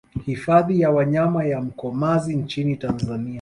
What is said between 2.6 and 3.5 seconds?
Tanzania